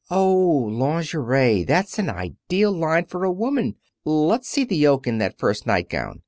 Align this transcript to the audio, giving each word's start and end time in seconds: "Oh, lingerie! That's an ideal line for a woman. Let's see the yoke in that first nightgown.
"Oh, 0.09 0.33
lingerie! 0.35 1.61
That's 1.61 1.99
an 1.99 2.09
ideal 2.09 2.71
line 2.71 3.05
for 3.05 3.23
a 3.23 3.31
woman. 3.31 3.75
Let's 4.03 4.49
see 4.49 4.63
the 4.65 4.75
yoke 4.75 5.05
in 5.05 5.19
that 5.19 5.37
first 5.37 5.67
nightgown. 5.67 6.19